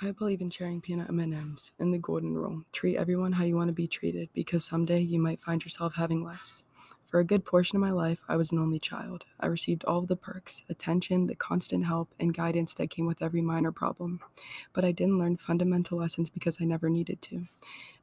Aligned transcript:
I 0.00 0.12
believe 0.12 0.40
in 0.40 0.50
sharing 0.50 0.80
peanut 0.80 1.08
M&Ms 1.08 1.72
and 1.80 1.92
the 1.92 1.98
golden 1.98 2.32
rule. 2.32 2.62
Treat 2.70 2.96
everyone 2.96 3.32
how 3.32 3.42
you 3.42 3.56
want 3.56 3.66
to 3.66 3.72
be 3.72 3.88
treated 3.88 4.28
because 4.32 4.64
someday 4.64 5.00
you 5.00 5.18
might 5.18 5.40
find 5.40 5.64
yourself 5.64 5.96
having 5.96 6.22
less. 6.22 6.62
For 7.04 7.18
a 7.18 7.24
good 7.24 7.44
portion 7.44 7.74
of 7.74 7.80
my 7.80 7.90
life, 7.90 8.20
I 8.28 8.36
was 8.36 8.52
an 8.52 8.60
only 8.60 8.78
child. 8.78 9.24
I 9.40 9.46
received 9.46 9.84
all 9.84 9.98
of 9.98 10.06
the 10.06 10.14
perks, 10.14 10.62
attention, 10.68 11.26
the 11.26 11.34
constant 11.34 11.84
help, 11.84 12.14
and 12.20 12.32
guidance 12.32 12.74
that 12.74 12.90
came 12.90 13.06
with 13.06 13.20
every 13.22 13.40
minor 13.40 13.72
problem. 13.72 14.20
But 14.72 14.84
I 14.84 14.92
didn't 14.92 15.18
learn 15.18 15.36
fundamental 15.36 15.98
lessons 15.98 16.30
because 16.30 16.58
I 16.60 16.64
never 16.64 16.88
needed 16.88 17.20
to. 17.22 17.48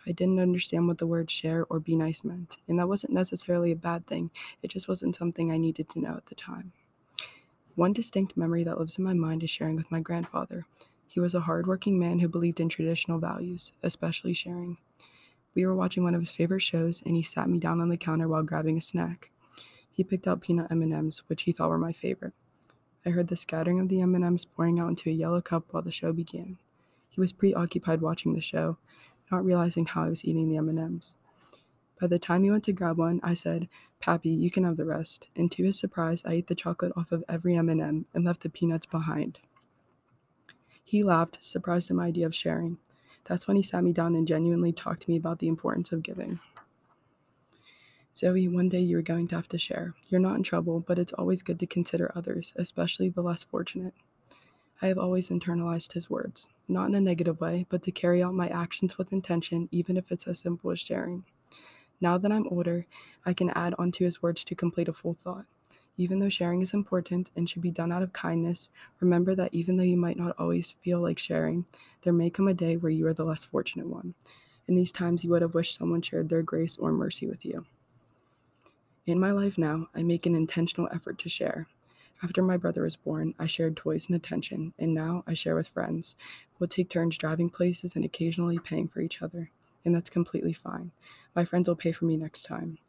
I 0.06 0.12
didn't 0.12 0.42
understand 0.42 0.90
what 0.90 0.98
the 0.98 1.08
word 1.08 1.32
share 1.32 1.66
or 1.70 1.80
be 1.80 1.96
nice 1.96 2.26
meant, 2.26 2.58
and 2.68 2.78
that 2.78 2.90
wasn't 2.90 3.14
necessarily 3.14 3.72
a 3.72 3.78
bad 3.78 4.06
thing, 4.06 4.32
it 4.62 4.68
just 4.68 4.90
wasn't 4.90 5.16
something 5.16 5.50
I 5.50 5.58
needed 5.58 5.88
to 5.92 6.02
know 6.02 6.18
at 6.18 6.26
the 6.26 6.36
time. 6.36 6.74
One 7.76 7.94
distinct 7.94 8.36
memory 8.36 8.66
that 8.66 8.78
lives 8.78 8.98
in 8.98 9.06
my 9.06 9.14
mind 9.14 9.44
is 9.44 9.50
sharing 9.50 9.78
with 9.78 9.90
my 9.90 10.02
grandfather. 10.02 10.66
He 11.16 11.22
was 11.22 11.34
a 11.34 11.40
hardworking 11.40 11.98
man 11.98 12.20
who 12.20 12.28
believed 12.28 12.60
in 12.60 12.68
traditional 12.68 13.20
values, 13.20 13.72
especially 13.82 14.34
sharing. 14.34 14.80
We 15.54 15.66
were 15.66 15.74
watching 15.74 16.04
one 16.04 16.14
of 16.14 16.20
his 16.20 16.34
favorite 16.34 16.60
shows, 16.60 17.02
and 17.06 17.16
he 17.16 17.24
sat 17.24 17.48
me 17.48 17.58
down 17.58 17.80
on 17.80 17.88
the 17.88 17.96
counter 17.96 18.28
while 18.28 18.44
grabbing 18.44 18.78
a 18.78 18.82
snack. 18.82 19.32
He 19.90 20.04
picked 20.04 20.28
out 20.28 20.42
peanut 20.42 20.70
M&Ms, 20.70 21.22
which 21.28 21.44
he 21.44 21.54
thought 21.54 21.70
were 21.70 21.78
my 21.78 21.94
favorite. 21.94 22.34
I 23.06 23.12
heard 23.12 23.30
the 23.30 23.38
scattering 23.38 23.80
of 23.80 23.88
the 23.88 24.02
M&Ms 24.02 24.44
pouring 24.44 24.78
out 24.78 24.90
into 24.90 25.10
a 25.10 25.14
yellow 25.14 25.40
cup 25.40 25.68
while 25.72 25.84
the 25.84 25.90
show 25.90 26.12
began. 26.12 26.58
He 27.08 27.22
was 27.22 27.32
preoccupied 27.32 28.02
watching 28.02 28.34
the 28.34 28.42
show, 28.42 28.78
not 29.32 29.46
realizing 29.46 29.86
how 29.86 30.04
I 30.04 30.10
was 30.10 30.26
eating 30.26 30.50
the 30.50 30.58
M&Ms. 30.58 31.16
By 31.98 32.08
the 32.08 32.20
time 32.20 32.44
he 32.44 32.52
went 32.52 32.66
to 32.66 32.74
grab 32.74 32.98
one, 32.98 33.22
I 33.24 33.36
said, 33.36 33.70
"Pappy, 34.02 34.32
you 34.32 34.52
can 34.52 34.66
have 34.66 34.76
the 34.76 34.84
rest." 34.84 35.30
And 35.34 35.50
to 35.54 35.64
his 35.64 35.80
surprise, 35.80 36.26
I 36.26 36.34
ate 36.34 36.48
the 36.48 36.56
chocolate 36.56 36.92
off 36.98 37.14
of 37.14 37.24
every 37.30 37.56
M&M 37.56 38.06
and 38.14 38.26
left 38.26 38.44
the 38.44 38.50
peanuts 38.50 38.86
behind. 38.86 39.40
He 40.86 41.04
laughed, 41.04 41.44
surprised 41.44 41.90
at 41.90 41.98
my 41.98 42.06
idea 42.06 42.28
of 42.28 42.36
sharing. 42.36 42.78
That's 43.26 43.48
when 43.48 43.58
he 43.58 43.64
sat 43.64 43.84
me 43.84 43.92
down 43.92 44.16
and 44.16 44.28
genuinely 44.28 44.72
talked 44.72 45.02
to 45.04 45.10
me 45.10 45.18
about 45.18 45.40
the 45.40 45.48
importance 45.48 45.92
of 45.92 46.04
giving. 46.04 46.40
Zoe, 48.16 48.48
one 48.48 48.70
day 48.70 48.80
you 48.80 48.98
are 49.00 49.02
going 49.02 49.28
to 49.30 49.36
have 49.36 49.50
to 49.50 49.58
share. 49.58 49.94
You're 50.10 50.22
not 50.22 50.38
in 50.38 50.44
trouble, 50.44 50.80
but 50.80 51.00
it's 51.00 51.12
always 51.14 51.42
good 51.42 51.60
to 51.60 51.66
consider 51.66 52.12
others, 52.16 52.54
especially 52.56 53.10
the 53.10 53.24
less 53.24 53.44
fortunate. 53.44 53.96
I 54.82 54.88
have 54.88 55.00
always 55.00 55.30
internalized 55.30 55.94
his 55.94 56.10
words, 56.10 56.48
not 56.68 56.90
in 56.90 56.96
a 56.96 57.02
negative 57.02 57.42
way, 57.42 57.66
but 57.68 57.82
to 57.82 57.92
carry 57.92 58.22
out 58.22 58.36
my 58.36 58.48
actions 58.48 58.98
with 58.98 59.12
intention, 59.12 59.68
even 59.72 59.98
if 59.98 60.12
it's 60.12 60.28
as 60.28 60.40
simple 60.40 60.70
as 60.70 60.80
sharing. 60.80 61.26
Now 62.00 62.18
that 62.20 62.32
I'm 62.32 62.48
older, 62.48 62.86
I 63.26 63.34
can 63.34 63.50
add 63.50 63.74
onto 63.80 64.06
his 64.06 64.22
words 64.22 64.46
to 64.46 64.56
complete 64.56 64.88
a 64.88 64.94
full 64.94 65.18
thought. 65.24 65.46
Even 65.98 66.20
though 66.20 66.30
sharing 66.30 66.62
is 66.62 66.74
important 66.74 67.32
and 67.36 67.50
should 67.50 67.62
be 67.62 67.72
done 67.72 67.92
out 67.92 68.04
of 68.04 68.12
kindness, 68.12 68.70
remember 69.00 69.34
that 69.36 69.54
even 69.54 69.78
though 69.78 69.84
you 69.84 69.98
might 69.98 70.18
not 70.18 70.36
always 70.38 70.76
feel 70.84 71.00
like 71.00 71.20
sharing, 71.20 71.66
there 72.02 72.14
may 72.14 72.30
come 72.30 72.48
a 72.48 72.54
day 72.54 72.76
where 72.76 72.92
you 72.92 73.08
are 73.08 73.14
the 73.14 73.24
less 73.24 73.46
fortunate 73.46 73.88
one. 73.88 74.14
In 74.68 74.76
these 74.76 74.92
times, 74.92 75.24
you 75.24 75.30
would 75.30 75.42
have 75.42 75.54
wished 75.54 75.78
someone 75.78 76.02
shared 76.02 76.30
their 76.30 76.42
grace 76.42 76.78
or 76.78 76.92
mercy 76.92 77.28
with 77.28 77.46
you. 77.46 77.66
In 79.06 79.20
my 79.20 79.32
life 79.32 79.58
now, 79.58 79.88
I 79.94 80.02
make 80.02 80.26
an 80.26 80.36
intentional 80.36 80.90
effort 80.92 81.20
to 81.20 81.30
share. 81.30 81.68
After 82.24 82.42
my 82.42 82.58
brother 82.58 82.82
was 82.82 82.96
born, 82.96 83.36
I 83.38 83.46
shared 83.46 83.78
toys 83.78 84.08
and 84.08 84.16
attention, 84.16 84.74
and 84.80 84.94
now 84.94 85.24
I 85.28 85.36
share 85.36 85.56
with 85.56 85.68
friends. 85.68 86.16
We'll 86.58 86.68
take 86.68 86.90
turns 86.90 87.18
driving 87.18 87.50
places 87.52 87.96
and 87.96 88.04
occasionally 88.04 88.58
paying 88.58 88.88
for 88.88 89.02
each 89.02 89.22
other, 89.22 89.52
and 89.86 89.94
that's 89.94 90.10
completely 90.10 90.54
fine. 90.54 90.92
My 91.36 91.46
friends 91.46 91.68
will 91.68 91.76
pay 91.76 91.92
for 91.92 92.06
me 92.06 92.18
next 92.18 92.44
time. 92.44 92.80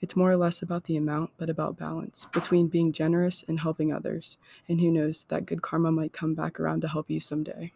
It's 0.00 0.16
more 0.16 0.30
or 0.30 0.36
less 0.36 0.62
about 0.62 0.84
the 0.84 0.96
amount, 0.96 1.30
but 1.38 1.50
about 1.50 1.78
balance 1.78 2.26
between 2.32 2.68
being 2.68 2.92
generous 2.92 3.44
and 3.48 3.60
helping 3.60 3.92
others. 3.92 4.36
And 4.68 4.80
who 4.80 4.90
knows, 4.90 5.24
that 5.28 5.46
good 5.46 5.62
karma 5.62 5.90
might 5.90 6.12
come 6.12 6.34
back 6.34 6.60
around 6.60 6.82
to 6.82 6.88
help 6.88 7.10
you 7.10 7.20
someday. 7.20 7.72